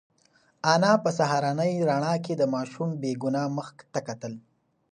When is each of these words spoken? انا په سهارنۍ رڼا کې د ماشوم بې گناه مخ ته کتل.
انا 0.73 0.91
په 1.03 1.09
سهارنۍ 1.17 1.73
رڼا 1.89 2.13
کې 2.25 2.33
د 2.37 2.43
ماشوم 2.53 2.89
بې 3.01 3.11
گناه 3.23 3.47
مخ 3.57 3.67
ته 3.93 3.99
کتل. 4.07 4.33